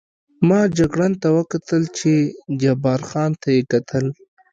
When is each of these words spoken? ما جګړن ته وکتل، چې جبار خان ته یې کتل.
ما 0.47 0.59
جګړن 0.77 1.13
ته 1.21 1.27
وکتل، 1.37 1.81
چې 1.97 2.11
جبار 2.61 3.01
خان 3.09 3.31
ته 3.41 3.47
یې 3.55 3.61
کتل. 3.71 4.05